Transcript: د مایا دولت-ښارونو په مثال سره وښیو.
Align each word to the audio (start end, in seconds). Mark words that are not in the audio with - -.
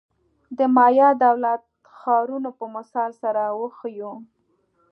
د 0.57 0.59
مایا 0.75 1.09
دولت-ښارونو 1.25 2.49
په 2.59 2.65
مثال 2.75 3.11
سره 3.21 3.41
وښیو. 3.59 4.11